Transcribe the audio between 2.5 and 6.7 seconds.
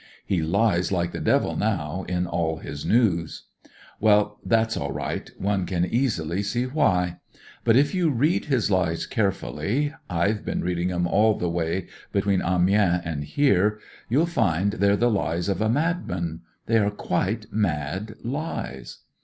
his news. Well, that's all right; one can easily see